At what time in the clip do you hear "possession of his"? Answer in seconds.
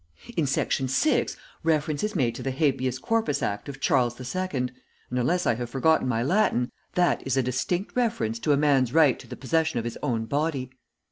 9.37-9.99